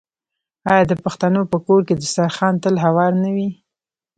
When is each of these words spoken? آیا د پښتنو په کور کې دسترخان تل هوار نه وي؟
آیا 0.71 0.83
د 0.91 0.93
پښتنو 1.03 1.41
په 1.51 1.57
کور 1.65 1.81
کې 1.87 1.95
دسترخان 1.95 2.53
تل 2.63 2.75
هوار 2.85 3.11
نه 3.23 3.29
وي؟ 3.35 3.49